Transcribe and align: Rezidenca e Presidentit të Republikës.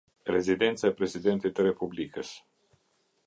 Rezidenca 0.35 0.87
e 0.89 0.95
Presidentit 1.01 1.55
të 1.59 1.65
Republikës. 1.67 2.35